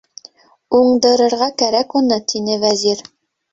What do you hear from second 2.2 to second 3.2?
тине Вәзир.